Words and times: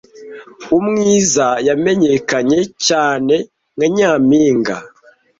Umwiza 0.77 1.47
yamenyekanye 1.67 2.59
cyane 2.85 3.35
nka 3.75 3.87
Nyampinga 3.95 4.75